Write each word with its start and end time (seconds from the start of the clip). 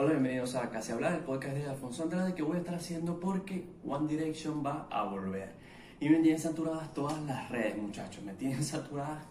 Hola, 0.00 0.10
bienvenidos 0.10 0.54
a 0.54 0.70
Casi 0.70 0.92
Hablar, 0.92 1.14
el 1.14 1.24
podcast 1.24 1.56
de 1.56 1.66
Alfonso 1.66 2.04
Andrade 2.04 2.32
que 2.32 2.44
voy 2.44 2.54
a 2.54 2.60
estar 2.60 2.76
haciendo 2.76 3.18
porque 3.18 3.66
One 3.84 4.06
Direction 4.06 4.64
va 4.64 4.86
a 4.92 5.02
volver. 5.02 5.50
Y 5.98 6.08
me 6.08 6.20
tienen 6.20 6.38
saturadas 6.38 6.94
todas 6.94 7.20
las 7.22 7.50
redes, 7.50 7.76
muchachos. 7.76 8.22
Me 8.22 8.32
tienen 8.34 8.62
saturadas 8.62 9.24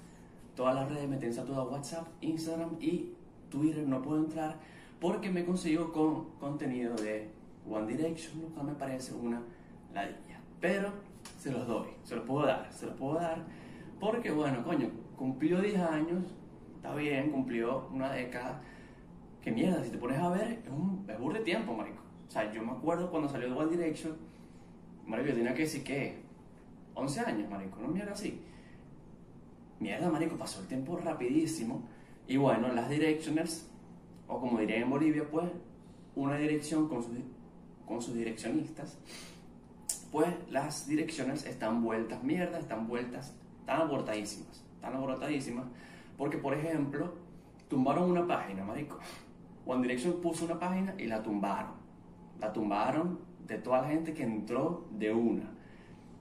todas 0.58 0.76
las 0.76 0.90
redes, 0.90 1.08
me 1.08 1.16
tienen 1.16 1.34
saturado 1.34 1.70
WhatsApp, 1.70 2.06
Instagram 2.20 2.72
y 2.82 3.14
Twitter. 3.50 3.88
No 3.88 4.02
puedo 4.02 4.20
entrar 4.20 4.58
porque 5.00 5.30
me 5.30 5.46
consigo 5.46 5.94
con 5.94 6.32
contenido 6.32 6.98
de 6.98 7.30
One 7.66 7.88
Direction, 7.88 8.42
lo 8.42 8.50
cual 8.50 8.66
me 8.66 8.74
parece 8.74 9.14
una 9.14 9.42
ladilla. 9.94 10.42
Pero 10.60 10.92
se 11.40 11.50
los 11.50 11.66
doy, 11.66 11.88
se 12.04 12.14
los 12.18 12.26
puedo 12.26 12.46
dar, 12.46 12.70
se 12.74 12.88
los 12.88 12.96
puedo 12.96 13.14
dar 13.14 13.42
porque, 14.02 14.32
bueno, 14.32 14.66
coño, 14.66 14.90
cumplió 15.16 15.62
10 15.62 15.78
años, 15.80 16.24
está 16.76 16.94
bien, 16.94 17.32
cumplió 17.32 17.88
una 17.94 18.12
década 18.12 18.62
que 19.42 19.52
mierda, 19.52 19.84
si 19.84 19.92
te 19.92 19.98
pones 19.98 20.20
a 20.20 20.30
ver, 20.30 20.62
es 20.64 20.70
un 20.70 21.06
es 21.08 21.34
de 21.34 21.40
tiempo, 21.42 21.74
marico. 21.74 22.02
O 22.28 22.32
sea, 22.32 22.52
yo 22.52 22.64
me 22.64 22.72
acuerdo 22.72 23.10
cuando 23.10 23.30
salió 23.30 23.50
de 23.50 23.56
One 23.56 23.72
Direction, 23.72 24.16
marico, 25.06 25.30
yo 25.30 25.36
tenía 25.36 25.54
que 25.54 25.64
decir 25.64 25.84
que 25.84 26.22
11 26.96 27.20
años, 27.22 27.50
marico, 27.50 27.80
no 27.80 27.88
mierda 27.90 28.14
así. 28.14 28.42
Mierda, 29.80 30.10
marico, 30.10 30.36
pasó 30.38 30.62
el 30.62 30.68
tiempo 30.68 30.98
rapidísimo. 30.98 31.84
Y 32.28 32.38
bueno, 32.38 32.68
las 32.74 32.90
Directioners, 32.90 33.70
o 34.28 34.40
como 34.40 34.60
diría 34.60 34.78
en 34.78 34.90
Bolivia, 34.90 35.24
pues, 35.30 35.46
una 36.16 36.36
dirección 36.36 36.90
con 36.90 37.04
sus, 37.04 37.14
con 37.86 38.02
sus 38.02 38.16
direccionistas, 38.16 38.98
pues 40.12 40.28
las 40.50 40.88
Directioners 40.88 41.46
están 41.46 41.84
vueltas 41.84 42.24
mierda, 42.24 42.60
están 42.60 42.88
vueltas, 42.88 43.34
están 43.60 43.82
abortadísimas, 43.82 44.64
están 44.76 44.96
abortadísimas, 44.96 45.66
porque 46.18 46.38
por 46.38 46.54
ejemplo, 46.54 47.14
tumbaron 47.70 48.10
una 48.12 48.26
página, 48.26 48.64
marico. 48.64 48.98
One 49.68 49.82
Direction 49.82 50.22
puso 50.22 50.46
una 50.46 50.58
página 50.58 50.96
y 50.98 51.08
la 51.08 51.22
tumbaron. 51.22 51.74
La 52.40 52.54
tumbaron 52.54 53.20
de 53.46 53.58
toda 53.58 53.82
la 53.82 53.90
gente 53.90 54.14
que 54.14 54.24
entró 54.24 54.88
de 54.92 55.14
una. 55.14 55.52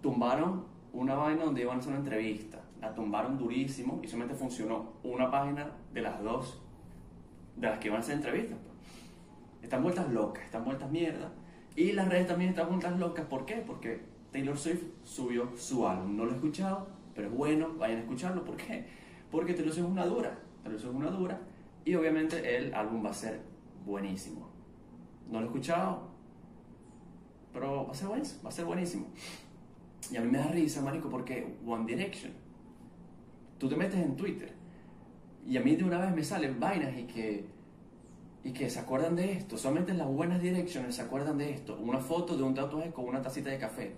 Tumbaron 0.02 0.64
una 0.92 1.14
vaina 1.14 1.44
donde 1.44 1.62
iban 1.62 1.76
a 1.76 1.80
hacer 1.80 1.92
una 1.92 2.00
entrevista. 2.00 2.60
La 2.80 2.92
tumbaron 2.92 3.38
durísimo 3.38 4.00
y 4.02 4.08
solamente 4.08 4.34
funcionó 4.34 4.94
una 5.04 5.30
página 5.30 5.70
de 5.94 6.00
las 6.02 6.22
dos 6.22 6.60
de 7.56 7.68
las 7.68 7.78
que 7.78 7.86
iban 7.86 8.00
a 8.00 8.02
hacer 8.02 8.16
entrevistas. 8.16 8.58
Pues. 8.58 9.62
Están 9.62 9.82
vueltas 9.82 10.10
locas, 10.12 10.44
están 10.44 10.64
vueltas 10.64 10.90
mierda. 10.90 11.30
Y 11.76 11.92
las 11.92 12.08
redes 12.08 12.26
también 12.26 12.50
están 12.50 12.68
vueltas 12.68 12.98
locas. 12.98 13.26
¿Por 13.26 13.46
qué? 13.46 13.56
Porque 13.64 14.00
Taylor 14.32 14.58
Swift 14.58 14.82
subió 15.04 15.56
su 15.56 15.86
álbum. 15.86 16.16
No 16.16 16.24
lo 16.24 16.32
he 16.32 16.34
escuchado, 16.34 16.88
pero 17.14 17.28
es 17.28 17.34
bueno, 17.34 17.74
vayan 17.78 17.98
a 17.98 18.00
escucharlo. 18.00 18.44
¿Por 18.44 18.56
qué? 18.56 18.86
Porque 19.30 19.54
Taylor 19.54 19.72
Swift 19.72 19.86
es 19.86 19.92
una 19.92 20.06
dura. 20.06 20.36
Taylor 20.64 20.80
Swift 20.80 20.92
es 20.92 20.96
una 20.96 21.10
dura 21.10 21.40
y 21.86 21.94
obviamente 21.94 22.56
el 22.56 22.74
álbum 22.74 23.06
va 23.06 23.10
a 23.10 23.14
ser 23.14 23.40
buenísimo. 23.86 24.50
No 25.30 25.38
lo 25.38 25.46
he 25.46 25.48
escuchado, 25.48 26.08
pero 27.52 27.86
va 27.86 27.92
a 27.92 27.94
ser 27.94 28.08
buenísimo. 28.08 28.42
Va 28.42 28.48
a 28.48 28.52
ser 28.52 28.64
buenísimo. 28.64 29.06
Y 30.10 30.16
a 30.16 30.20
mí 30.20 30.30
me 30.30 30.38
da 30.38 30.48
risa, 30.48 30.82
marico, 30.82 31.08
porque 31.08 31.56
One 31.64 31.86
Direction, 31.86 32.32
tú 33.56 33.68
te 33.68 33.76
metes 33.76 34.00
en 34.00 34.16
Twitter 34.16 34.52
y 35.46 35.56
a 35.56 35.60
mí 35.60 35.76
de 35.76 35.84
una 35.84 35.98
vez 35.98 36.12
me 36.12 36.24
salen 36.24 36.58
vainas 36.58 36.98
y 36.98 37.04
que, 37.04 37.46
y 38.42 38.52
que 38.52 38.68
se 38.68 38.80
acuerdan 38.80 39.14
de 39.14 39.32
esto. 39.32 39.56
Solamente 39.56 39.94
las 39.94 40.08
buenas 40.08 40.42
direcciones 40.42 40.96
se 40.96 41.02
acuerdan 41.02 41.38
de 41.38 41.52
esto. 41.52 41.78
Una 41.80 42.00
foto 42.00 42.36
de 42.36 42.42
un 42.42 42.52
tatuaje 42.52 42.90
con 42.90 43.04
una 43.04 43.22
tacita 43.22 43.50
de 43.50 43.58
café. 43.58 43.94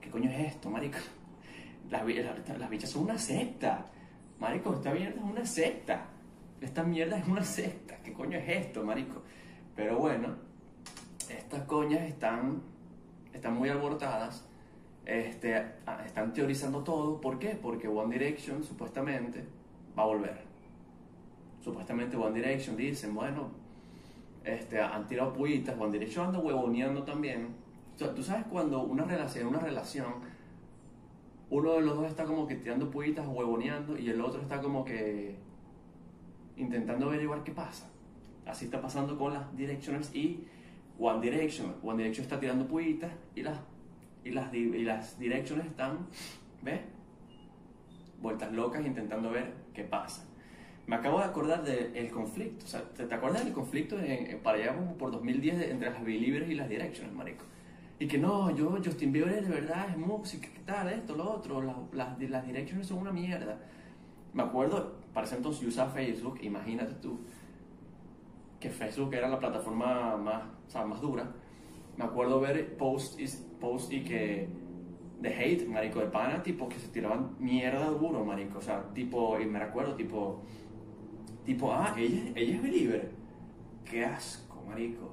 ¿Qué 0.00 0.08
coño 0.08 0.30
es 0.30 0.54
esto, 0.54 0.70
marico? 0.70 0.96
Las, 1.90 2.06
las, 2.06 2.58
las 2.58 2.70
bichas 2.70 2.88
son 2.88 3.02
una 3.02 3.18
secta. 3.18 3.84
Marico, 4.40 4.72
esta 4.72 4.92
mierda 4.92 5.20
es 5.20 5.22
una 5.22 5.44
secta. 5.44 6.06
Esta 6.62 6.82
mierda 6.82 7.18
es 7.18 7.28
una 7.28 7.44
secta. 7.44 7.98
¿Qué 8.02 8.12
coño 8.14 8.38
es 8.38 8.48
esto, 8.48 8.82
marico? 8.82 9.22
Pero 9.76 9.98
bueno, 9.98 10.34
estas 11.28 11.64
coñas 11.64 12.02
están, 12.08 12.62
están 13.34 13.54
muy 13.54 13.68
alborotadas. 13.68 14.46
Este, 15.04 15.54
ah, 15.86 16.02
están 16.06 16.32
teorizando 16.32 16.82
todo. 16.82 17.20
¿Por 17.20 17.38
qué? 17.38 17.50
Porque 17.50 17.86
One 17.86 18.18
Direction 18.18 18.64
supuestamente 18.64 19.44
va 19.96 20.04
a 20.04 20.06
volver. 20.06 20.40
Supuestamente 21.62 22.16
One 22.16 22.34
Direction 22.34 22.76
dicen, 22.76 23.14
bueno, 23.14 23.50
este, 24.44 24.80
han 24.80 25.06
tirado 25.06 25.34
puitas, 25.34 25.78
One 25.78 25.92
Direction 25.92 26.26
anda 26.26 26.38
huevoneando 26.38 27.02
también. 27.02 27.48
tú 27.98 28.22
sabes 28.22 28.46
cuando 28.46 28.82
una 28.82 29.04
relación, 29.04 29.48
una 29.48 29.60
relación 29.60 30.14
uno 31.50 31.72
de 31.74 31.80
los 31.82 31.96
dos 31.96 32.06
está 32.06 32.24
como 32.24 32.46
que 32.46 32.54
tirando 32.54 32.90
puitas, 32.90 33.26
huevoneando, 33.26 33.98
y 33.98 34.08
el 34.08 34.20
otro 34.20 34.40
está 34.40 34.60
como 34.60 34.84
que 34.84 35.36
intentando 36.56 37.06
averiguar 37.06 37.42
qué 37.42 37.52
pasa. 37.52 37.90
Así 38.46 38.66
está 38.66 38.80
pasando 38.80 39.18
con 39.18 39.34
las 39.34 39.56
Directioners 39.56 40.14
y 40.14 40.44
One 40.98 41.20
Direction. 41.20 41.74
One 41.82 41.98
Direction 41.98 42.24
está 42.24 42.38
tirando 42.38 42.66
puitas 42.66 43.10
y 43.34 43.42
las, 43.42 43.58
y 44.24 44.30
las, 44.30 44.54
y 44.54 44.84
las 44.84 45.18
Directioners 45.18 45.68
están, 45.68 46.06
¿ves? 46.62 46.80
Vueltas 48.20 48.52
locas 48.52 48.86
intentando 48.86 49.30
ver 49.30 49.52
qué 49.74 49.82
pasa. 49.82 50.24
Me 50.86 50.96
acabo 50.96 51.18
de 51.18 51.24
acordar 51.24 51.62
del 51.62 52.10
conflicto. 52.10 52.64
O 52.64 52.68
sea, 52.68 52.82
¿te, 52.82 53.12
acuerdas 53.14 53.44
del 53.44 53.52
conflicto 53.52 53.96
para 54.42 54.58
allá 54.58 54.76
por 54.98 55.10
2010 55.10 55.70
entre 55.70 55.90
las 55.90 56.04
Believers 56.04 56.48
y 56.50 56.54
las 56.54 56.68
Directioners, 56.68 57.14
marico? 57.14 57.44
Y 58.00 58.08
que 58.08 58.16
no, 58.16 58.50
yo, 58.56 58.78
Justin 58.82 59.12
Bieber 59.12 59.46
de 59.46 59.60
verdad 59.60 59.90
es 59.90 59.98
música, 59.98 60.48
¿qué 60.50 60.60
tal? 60.60 60.88
Esto, 60.88 61.14
lo 61.14 61.32
otro, 61.32 61.60
las, 61.60 61.76
las, 61.92 62.18
las 62.18 62.46
direcciones 62.46 62.86
son 62.86 62.98
una 62.98 63.12
mierda. 63.12 63.58
Me 64.32 64.42
acuerdo, 64.42 64.96
para 65.12 65.26
ese 65.26 65.36
entonces 65.36 65.60
yo 65.60 65.68
usaba 65.68 65.90
Facebook, 65.90 66.38
imagínate 66.40 66.94
tú, 66.94 67.20
que 68.58 68.70
Facebook 68.70 69.12
era 69.12 69.28
la 69.28 69.38
plataforma 69.38 70.16
más, 70.16 70.44
o 70.66 70.70
sea, 70.70 70.86
más 70.86 71.02
dura. 71.02 71.30
Me 71.98 72.04
acuerdo 72.04 72.40
ver 72.40 72.74
posts 72.78 73.20
y, 73.20 73.26
post 73.60 73.92
y 73.92 74.02
que 74.02 74.48
de 75.20 75.34
hate, 75.34 75.68
marico, 75.68 76.00
de 76.00 76.06
pana, 76.06 76.42
tipo 76.42 76.70
que 76.70 76.78
se 76.78 76.88
tiraban 76.88 77.36
mierda 77.38 77.84
duro, 77.90 78.24
marico. 78.24 78.60
O 78.60 78.62
sea, 78.62 78.82
tipo, 78.94 79.38
y 79.38 79.44
me 79.44 79.58
recuerdo, 79.58 79.94
tipo, 79.94 80.40
tipo, 81.44 81.70
ah, 81.70 81.94
ella, 81.98 82.32
ella 82.34 82.56
es 82.56 82.62
believer. 82.62 83.10
Qué 83.84 84.06
asco, 84.06 84.64
marico. 84.66 85.12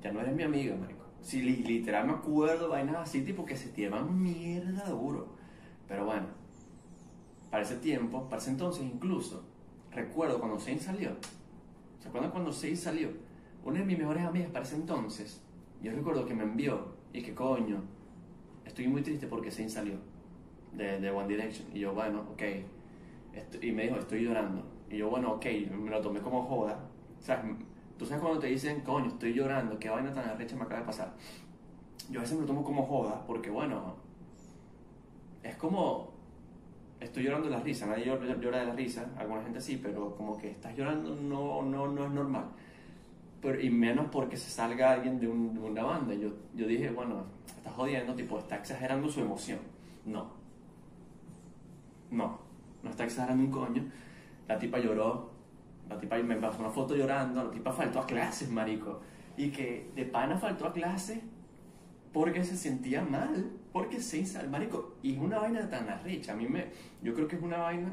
Ya 0.00 0.12
no 0.12 0.20
eres 0.20 0.36
mi 0.36 0.44
amiga, 0.44 0.76
marico. 0.76 0.99
Si 1.22 1.42
literal 1.42 2.06
me 2.06 2.14
acuerdo 2.14 2.68
vainas 2.68 2.96
así, 2.96 3.22
tipo 3.22 3.44
que 3.44 3.56
se 3.56 3.68
tiran 3.68 4.22
mierda 4.22 4.88
duro. 4.88 5.28
Pero 5.86 6.06
bueno, 6.06 6.26
para 7.50 7.62
ese 7.62 7.76
tiempo, 7.76 8.28
para 8.28 8.40
ese 8.40 8.50
entonces 8.50 8.84
incluso, 8.84 9.44
recuerdo 9.90 10.38
cuando 10.38 10.58
Zayn 10.58 10.80
salió. 10.80 11.10
¿Se 11.98 12.08
acuerdan 12.08 12.30
cuando 12.30 12.52
Zayn 12.52 12.76
salió? 12.76 13.10
Una 13.64 13.80
de 13.80 13.84
mis 13.84 13.98
mejores 13.98 14.24
amigas 14.24 14.50
para 14.50 14.64
ese 14.64 14.76
entonces, 14.76 15.42
yo 15.82 15.92
recuerdo 15.92 16.24
que 16.24 16.34
me 16.34 16.44
envió 16.44 16.94
y 17.12 17.22
que 17.22 17.34
coño, 17.34 17.82
estoy 18.64 18.88
muy 18.88 19.02
triste 19.02 19.26
porque 19.26 19.50
Zayn 19.50 19.68
salió 19.68 19.94
de, 20.72 21.00
de 21.00 21.10
One 21.10 21.28
Direction. 21.28 21.68
Y 21.74 21.80
yo, 21.80 21.92
bueno, 21.92 22.24
ok. 22.32 22.42
y 23.60 23.72
me 23.72 23.82
dijo, 23.84 23.96
estoy 23.96 24.24
llorando. 24.24 24.64
Y 24.88 24.98
yo, 24.98 25.10
bueno, 25.10 25.32
ok, 25.32 25.46
me 25.70 25.90
lo 25.90 26.00
tomé 26.00 26.20
como 26.20 26.42
joda. 26.44 26.88
O 27.18 27.22
sea, 27.22 27.44
Tú 28.00 28.06
sabes 28.06 28.22
cuando 28.22 28.40
te 28.40 28.46
dicen, 28.46 28.80
coño, 28.80 29.08
estoy 29.08 29.34
llorando, 29.34 29.78
qué 29.78 29.90
vaina 29.90 30.10
tan 30.10 30.26
arrecha 30.26 30.56
me 30.56 30.62
acaba 30.62 30.80
de 30.80 30.86
pasar. 30.86 31.12
Yo 32.08 32.20
a 32.20 32.22
veces 32.22 32.34
me 32.34 32.40
lo 32.40 32.46
tomo 32.46 32.64
como 32.64 32.86
joda, 32.86 33.22
porque 33.26 33.50
bueno, 33.50 33.94
es 35.42 35.54
como, 35.56 36.08
estoy 36.98 37.24
llorando 37.24 37.50
de 37.50 37.56
la 37.56 37.60
risa, 37.60 37.84
nadie 37.84 38.06
llora 38.06 38.60
de 38.60 38.64
la 38.64 38.72
risa, 38.72 39.10
alguna 39.18 39.42
gente 39.42 39.60
sí, 39.60 39.78
pero 39.82 40.16
como 40.16 40.38
que 40.38 40.50
estás 40.50 40.74
llorando 40.74 41.14
no, 41.14 41.60
no, 41.60 41.88
no 41.88 42.06
es 42.06 42.10
normal. 42.10 42.46
Pero, 43.42 43.60
y 43.60 43.68
menos 43.68 44.06
porque 44.10 44.38
se 44.38 44.50
salga 44.50 44.92
alguien 44.92 45.20
de, 45.20 45.28
una 45.28 45.82
banda. 45.82 46.14
Yo, 46.14 46.30
yo 46.54 46.66
dije, 46.66 46.88
bueno, 46.88 47.24
estás 47.54 47.74
jodiendo, 47.74 48.14
tipo, 48.14 48.38
está 48.38 48.56
exagerando 48.56 49.10
su 49.10 49.20
emoción. 49.20 49.58
No. 50.06 50.26
No, 52.10 52.38
no 52.82 52.88
está 52.88 53.04
exagerando 53.04 53.44
un 53.44 53.50
coño. 53.50 53.84
La 54.48 54.58
tipa 54.58 54.78
lloró, 54.78 55.29
la 55.90 55.98
tipa 55.98 56.16
me 56.18 56.36
pasó 56.36 56.60
una 56.60 56.70
foto 56.70 56.94
llorando, 56.94 57.42
la 57.44 57.50
tipa 57.50 57.72
faltó 57.72 57.98
a 57.98 58.06
clases, 58.06 58.48
marico. 58.48 59.00
Y 59.36 59.50
que 59.50 59.90
de 59.96 60.04
pana 60.04 60.38
faltó 60.38 60.66
a 60.66 60.72
clase 60.72 61.20
porque 62.12 62.44
se 62.44 62.56
sentía 62.56 63.02
mal, 63.02 63.50
porque 63.72 64.00
se 64.00 64.18
hizo 64.18 64.38
marico. 64.48 64.94
Y 65.02 65.14
es 65.14 65.18
una 65.18 65.40
vaina 65.40 65.68
tan 65.68 65.88
arrecha. 65.88 66.32
A 66.32 66.36
mí 66.36 66.46
me, 66.46 66.66
yo 67.02 67.12
creo 67.12 67.26
que 67.26 67.36
es 67.36 67.42
una 67.42 67.58
vaina 67.58 67.90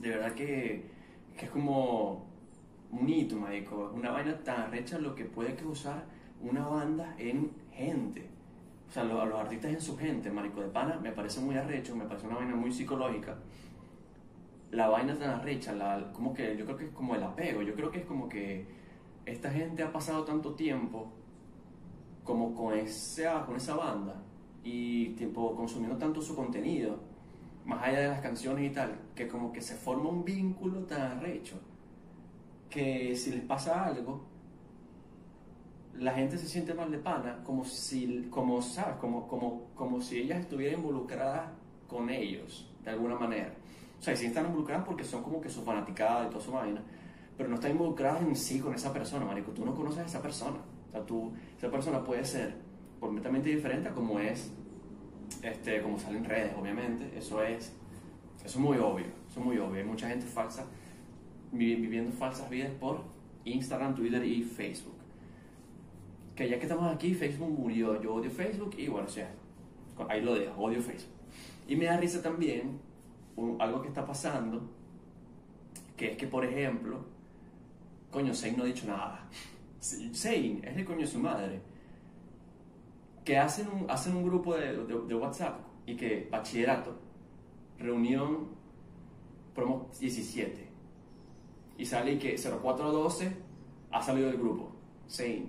de 0.00 0.08
verdad 0.10 0.32
que, 0.34 0.84
que 1.36 1.46
es 1.46 1.50
como 1.50 2.26
un 2.90 3.08
hito, 3.08 3.36
marico. 3.36 3.88
Es 3.90 3.96
una 3.96 4.10
vaina 4.10 4.38
tan 4.44 4.60
arrecha 4.60 4.98
lo 4.98 5.14
que 5.14 5.24
puede 5.24 5.54
causar 5.54 6.04
una 6.42 6.68
banda 6.68 7.14
en 7.18 7.52
gente. 7.72 8.28
O 8.90 8.92
sea, 8.92 9.04
a 9.04 9.06
los 9.06 9.40
artistas 9.40 9.72
en 9.72 9.80
su 9.80 9.96
gente, 9.96 10.30
marico. 10.30 10.60
De 10.60 10.68
pana 10.68 10.98
me 11.02 11.12
parece 11.12 11.40
muy 11.40 11.56
arrecho, 11.56 11.96
me 11.96 12.04
parece 12.04 12.26
una 12.26 12.36
vaina 12.36 12.54
muy 12.54 12.70
psicológica 12.70 13.38
la 14.72 14.88
vaina 14.88 15.16
tan 15.16 15.30
arrecha, 15.30 15.72
la, 15.74 16.12
como 16.12 16.32
que 16.34 16.56
yo 16.56 16.64
creo 16.64 16.76
que 16.76 16.84
es 16.86 16.90
como 16.92 17.14
el 17.14 17.22
apego, 17.22 17.62
yo 17.62 17.74
creo 17.74 17.90
que 17.90 18.00
es 18.00 18.06
como 18.06 18.28
que 18.28 18.66
esta 19.26 19.50
gente 19.50 19.82
ha 19.82 19.92
pasado 19.92 20.24
tanto 20.24 20.54
tiempo 20.54 21.12
como 22.24 22.54
con 22.54 22.76
esa, 22.76 23.44
con 23.44 23.56
esa 23.56 23.76
banda 23.76 24.22
y 24.64 25.10
tiempo 25.10 25.54
consumiendo 25.54 25.98
tanto 25.98 26.22
su 26.22 26.34
contenido, 26.34 26.98
más 27.64 27.82
allá 27.82 28.00
de 28.00 28.08
las 28.08 28.20
canciones 28.20 28.70
y 28.70 28.74
tal, 28.74 28.98
que 29.14 29.28
como 29.28 29.52
que 29.52 29.60
se 29.60 29.76
forma 29.76 30.08
un 30.08 30.24
vínculo 30.24 30.80
tan 30.84 31.18
arrecho 31.18 31.60
que 32.70 33.14
si 33.14 33.30
les 33.30 33.42
pasa 33.42 33.84
algo, 33.84 34.24
la 35.98 36.12
gente 36.14 36.38
se 36.38 36.48
siente 36.48 36.72
mal 36.72 36.90
de 36.90 36.98
pana, 36.98 37.42
como 37.44 37.64
si, 37.64 38.26
como, 38.30 38.62
¿sabes? 38.62 38.96
Como, 38.96 39.28
como, 39.28 39.66
como 39.74 40.00
si 40.00 40.18
ellas 40.18 40.40
estuvieran 40.40 40.80
involucradas 40.80 41.50
con 41.86 42.08
ellos, 42.08 42.72
de 42.82 42.90
alguna 42.90 43.16
manera. 43.16 43.54
O 44.02 44.04
sea, 44.04 44.16
sí 44.16 44.26
están 44.26 44.46
involucradas 44.46 44.84
porque 44.84 45.04
son 45.04 45.22
como 45.22 45.40
que 45.40 45.48
su 45.48 45.62
fanaticada 45.62 46.26
y 46.26 46.28
toda 46.28 46.40
su 46.40 46.50
vaina, 46.50 46.82
pero 47.36 47.48
no 47.48 47.54
están 47.54 47.70
involucradas 47.70 48.20
en 48.22 48.34
sí 48.34 48.58
con 48.58 48.74
esa 48.74 48.92
persona, 48.92 49.24
marico. 49.24 49.52
Tú 49.52 49.64
no 49.64 49.76
conoces 49.76 50.00
a 50.00 50.06
esa 50.06 50.20
persona. 50.20 50.58
O 50.88 50.90
sea, 50.90 51.06
tú, 51.06 51.30
esa 51.56 51.70
persona 51.70 52.02
puede 52.02 52.24
ser 52.24 52.52
completamente 52.98 53.50
diferente 53.50 53.88
a 53.88 53.92
como 53.92 54.18
es, 54.18 54.52
este, 55.40 55.80
como 55.82 56.00
sale 56.00 56.18
en 56.18 56.24
redes, 56.24 56.52
obviamente. 56.60 57.16
Eso 57.16 57.44
es, 57.44 57.72
eso 58.38 58.44
es 58.44 58.56
muy 58.56 58.76
obvio, 58.78 59.06
eso 59.30 59.38
es 59.38 59.46
muy 59.46 59.58
obvio. 59.58 59.76
Hay 59.76 59.86
mucha 59.86 60.08
gente 60.08 60.26
falsa 60.26 60.64
viviendo 61.52 62.10
falsas 62.10 62.50
vidas 62.50 62.72
por 62.80 63.04
Instagram, 63.44 63.94
Twitter 63.94 64.24
y 64.24 64.42
Facebook. 64.42 64.96
Que 66.34 66.48
ya 66.48 66.56
que 66.58 66.64
estamos 66.64 66.92
aquí, 66.92 67.14
Facebook 67.14 67.56
murió. 67.56 68.02
Yo 68.02 68.14
odio 68.14 68.32
Facebook 68.32 68.74
y 68.76 68.88
bueno, 68.88 69.06
o 69.06 69.10
sea, 69.10 69.30
ahí 70.08 70.22
lo 70.22 70.34
dejo, 70.34 70.60
odio 70.60 70.82
Facebook. 70.82 71.14
Y 71.68 71.76
me 71.76 71.84
da 71.84 71.96
risa 71.98 72.20
también 72.20 72.90
algo 73.58 73.82
que 73.82 73.88
está 73.88 74.04
pasando, 74.06 74.62
que 75.96 76.12
es 76.12 76.16
que, 76.16 76.26
por 76.26 76.44
ejemplo, 76.44 77.04
coño, 78.10 78.34
Zane 78.34 78.56
no 78.56 78.64
ha 78.64 78.66
dicho 78.66 78.86
nada. 78.86 79.28
Zane 79.80 80.60
es 80.62 80.76
el 80.76 80.84
coño 80.84 81.00
de 81.00 81.06
su 81.06 81.18
madre. 81.18 81.60
Que 83.24 83.38
hacen 83.38 83.68
un, 83.68 83.90
hacen 83.90 84.16
un 84.16 84.24
grupo 84.24 84.56
de, 84.56 84.76
de, 84.84 85.14
WhatsApp 85.14 85.60
y 85.86 85.96
que 85.96 86.28
bachillerato, 86.30 86.96
reunión 87.78 88.48
promo 89.54 89.88
17 90.00 90.68
y 91.78 91.84
sale 91.84 92.18
que 92.18 92.36
0412 92.36 93.32
ha 93.90 94.02
salido 94.02 94.28
del 94.28 94.38
grupo. 94.38 94.72
Same. 95.06 95.46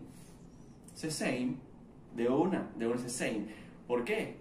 Ese 0.95 1.11
same, 1.11 1.55
de 2.15 2.29
una, 2.29 2.71
de 2.77 2.87
una 2.87 3.09
same. 3.09 3.47
¿Por 3.87 4.03
qué? 4.03 4.37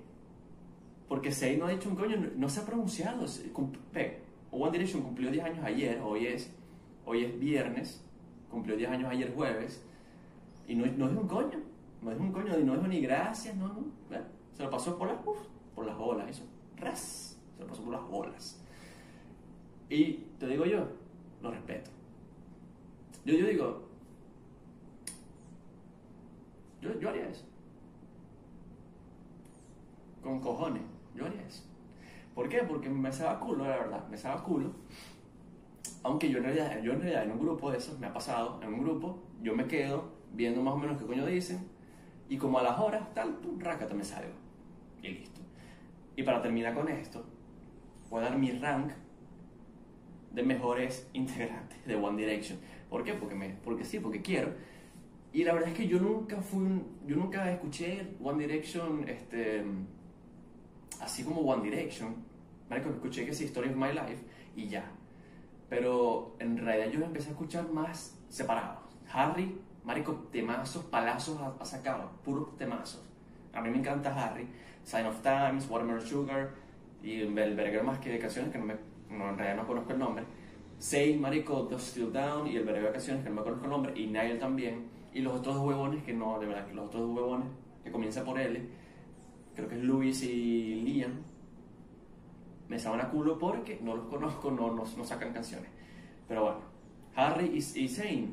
Porque 1.12 1.30
Same 1.30 1.58
no 1.58 1.66
ha 1.66 1.70
dicho 1.70 1.90
un 1.90 1.94
coño, 1.94 2.16
no, 2.38 2.48
se 2.48 2.60
ha 2.60 2.64
pronunciado. 2.64 3.26
One 4.50 4.70
Direction 4.70 5.02
cumplió 5.02 5.30
10 5.30 5.44
años 5.44 5.62
ayer, 5.62 6.00
hoy 6.02 6.26
es, 6.26 6.50
hoy 7.04 7.24
es 7.26 7.38
viernes, 7.38 8.02
cumplió 8.50 8.78
10 8.78 8.90
años 8.90 9.10
ayer 9.10 9.30
jueves, 9.34 9.84
y 10.66 10.74
no, 10.74 10.86
es 10.86 10.92
un 10.96 11.28
coño, 11.28 11.60
no 12.00 12.12
es 12.12 12.18
un 12.18 12.32
coño, 12.32 12.56
no 12.56 12.74
es 12.76 12.88
ni 12.88 13.02
gracias, 13.02 13.54
no, 13.56 13.68
no. 13.68 13.84
Se 14.54 14.62
lo 14.62 14.70
pasó 14.70 14.96
por 14.96 15.08
las, 15.08 15.18
por 15.74 15.84
las 15.84 15.96
olas, 15.98 16.30
eso, 16.30 16.44
ras, 16.78 17.38
se 17.56 17.60
lo 17.60 17.66
pasó 17.66 17.82
por 17.82 17.92
las 17.92 18.02
olas. 18.10 18.64
Y 19.90 20.14
te 20.38 20.46
digo 20.46 20.64
yo, 20.64 20.88
lo 21.42 21.50
respeto. 21.50 21.90
Yo, 23.26 23.34
yo 23.34 23.46
digo, 23.48 23.82
yo 26.80 27.08
haría 27.10 27.28
eso. 27.28 27.44
Con 30.22 30.40
cojones, 30.40 30.84
yo 31.14 31.26
haría 31.26 31.42
eso. 31.46 31.64
¿Por 32.34 32.48
qué? 32.48 32.62
Porque 32.62 32.88
me 32.88 33.12
sabe 33.12 33.38
culo, 33.40 33.64
la 33.64 33.76
verdad, 33.76 34.08
me 34.08 34.16
sabe 34.16 34.42
culo. 34.42 34.72
Aunque 36.02 36.30
yo 36.30 36.38
en 36.38 36.44
realidad, 36.44 36.82
yo 36.82 36.92
en 36.92 37.00
realidad 37.00 37.24
en 37.24 37.32
un 37.32 37.40
grupo 37.40 37.70
de 37.70 37.78
esos, 37.78 37.98
me 37.98 38.06
ha 38.06 38.12
pasado, 38.12 38.60
en 38.62 38.72
un 38.72 38.82
grupo, 38.82 39.22
yo 39.42 39.54
me 39.54 39.66
quedo 39.66 40.12
viendo 40.32 40.62
más 40.62 40.74
o 40.74 40.78
menos 40.78 40.98
qué 40.98 41.06
coño 41.06 41.26
dicen, 41.26 41.68
y 42.28 42.38
como 42.38 42.58
a 42.58 42.62
las 42.62 42.78
horas, 42.78 43.12
tal, 43.14 43.36
pum, 43.36 43.58
rácate, 43.60 43.94
me 43.94 44.04
salgo. 44.04 44.32
Y 45.02 45.08
listo. 45.08 45.40
Y 46.16 46.22
para 46.22 46.40
terminar 46.40 46.74
con 46.74 46.88
esto, 46.88 47.24
voy 48.08 48.20
a 48.20 48.30
dar 48.30 48.38
mi 48.38 48.50
rank 48.52 48.92
de 50.32 50.42
mejores 50.42 51.08
integrantes 51.12 51.84
de 51.86 51.94
One 51.94 52.20
Direction. 52.20 52.58
¿Por 52.88 53.04
qué? 53.04 53.14
Porque, 53.14 53.34
me, 53.34 53.50
porque 53.50 53.84
sí, 53.84 54.00
porque 54.00 54.22
quiero. 54.22 54.54
Y 55.32 55.44
la 55.44 55.54
verdad 55.54 55.70
es 55.70 55.74
que 55.76 55.88
yo 55.88 55.98
nunca 55.98 56.42
fui 56.42 56.82
yo 57.06 57.16
nunca 57.16 57.50
escuché 57.50 58.14
One 58.22 58.46
Direction 58.46 59.08
este, 59.08 59.64
así 61.00 61.24
como 61.24 61.40
One 61.40 61.62
Direction. 61.62 62.14
Marico, 62.68 62.90
escuché 62.90 63.26
que 63.26 63.34
sí, 63.34 63.44
Story 63.44 63.70
of 63.70 63.76
My 63.76 63.92
Life 63.92 64.24
y 64.56 64.68
ya. 64.68 64.84
Pero 65.68 66.36
en 66.38 66.58
realidad 66.58 66.90
yo 66.90 67.04
empecé 67.04 67.28
a 67.28 67.32
escuchar 67.32 67.68
más 67.70 68.18
separados. 68.28 68.82
Harry, 69.12 69.58
Marico, 69.84 70.14
temazos, 70.30 70.84
palazos 70.84 71.38
ha, 71.40 71.64
sacado, 71.64 72.10
puros 72.24 72.56
temazos. 72.56 73.02
A 73.52 73.60
mí 73.60 73.70
me 73.70 73.78
encanta 73.78 74.14
Harry, 74.14 74.48
Sign 74.84 75.06
of 75.06 75.20
Times, 75.22 75.68
Watermelon 75.68 76.00
Sugar 76.00 76.50
y 77.02 77.20
el 77.20 77.32
verguero 77.32 77.84
más 77.84 77.98
que 77.98 78.10
de 78.10 78.18
canciones 78.18 78.52
que 78.52 78.58
no 78.58 78.66
me 78.66 78.92
no, 79.12 79.30
en 79.30 79.38
realidad 79.38 79.62
no 79.62 79.66
conozco 79.66 79.92
el 79.92 79.98
nombre. 79.98 80.24
Say, 80.78 81.16
Marico, 81.16 81.66
The 81.68 81.78
Still 81.78 82.12
Down 82.12 82.48
y 82.48 82.56
el 82.56 82.64
verbo 82.64 82.80
de 82.80 82.86
vacaciones, 82.86 83.22
que 83.22 83.30
no 83.30 83.36
me 83.36 83.42
conozco 83.42 83.64
el 83.64 83.70
nombre, 83.70 83.92
y 83.94 84.06
Nile 84.06 84.36
también. 84.36 84.88
Y 85.12 85.20
los 85.20 85.34
otros 85.34 85.56
dos 85.56 85.64
huevones, 85.64 86.02
que 86.02 86.12
no, 86.12 86.38
de 86.40 86.46
verdad, 86.46 86.66
que 86.66 86.74
los 86.74 86.86
otros 86.86 87.02
dos 87.02 87.16
huevones, 87.16 87.48
que 87.84 87.92
comienza 87.92 88.24
por 88.24 88.40
L, 88.40 88.60
creo 89.54 89.68
que 89.68 89.76
es 89.76 89.84
Luis 89.84 90.22
y 90.22 90.80
Liam, 90.82 91.12
me 92.68 92.78
saben 92.78 93.00
a 93.00 93.10
culo 93.10 93.38
porque 93.38 93.78
no 93.82 93.96
los 93.96 94.06
conozco, 94.06 94.50
no, 94.50 94.72
no, 94.72 95.04
sacan 95.04 95.32
canciones. 95.32 95.68
Pero 96.26 96.42
bueno, 96.42 96.60
Harry 97.14 97.46
y, 97.46 97.80
y 97.80 97.88
Zane, 97.88 98.30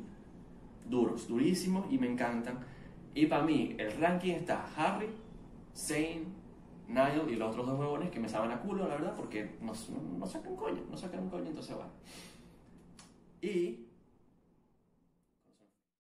duros, 0.89 1.27
durísimos 1.27 1.92
y 1.92 1.98
me 1.98 2.07
encantan. 2.07 2.60
Y 3.13 3.25
para 3.25 3.44
mí, 3.44 3.75
el 3.77 3.92
ranking 4.00 4.33
está 4.33 4.66
Harry, 4.77 5.10
Zane, 5.75 6.24
Nile 6.88 7.31
y 7.31 7.36
los 7.36 7.51
otros 7.51 7.68
dos 7.68 7.80
huevones 7.80 8.10
que 8.10 8.19
me 8.19 8.27
saben 8.27 8.51
a 8.51 8.60
culo, 8.62 8.88
la 8.88 8.95
verdad, 8.95 9.16
porque 9.16 9.57
no, 9.62 9.74
no, 10.18 10.25
sacan 10.25 10.56
coño, 10.56 10.81
no 10.89 10.98
sacan 10.98 11.30
coño, 11.30 11.48
entonces 11.48 11.75
va. 11.77 11.88
Y 13.42 13.89